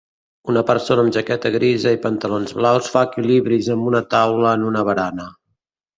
Una 0.53 0.61
persona 0.69 1.03
amb 1.07 1.13
jaqueta 1.17 1.51
grisa 1.57 1.93
i 1.97 2.01
pantalons 2.07 2.55
blaus 2.61 2.89
fa 2.95 3.07
equilibris 3.11 3.69
amb 3.77 3.91
una 3.93 4.03
taula 4.15 4.55
en 4.61 4.69
una 4.71 4.87
barana 4.89 5.29